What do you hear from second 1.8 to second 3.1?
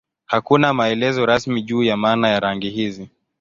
ya maana ya rangi hizi.